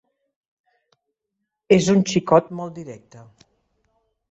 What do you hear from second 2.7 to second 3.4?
directe.